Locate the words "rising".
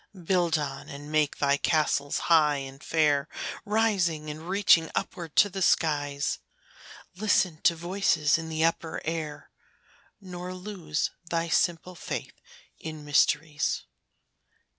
3.65-4.31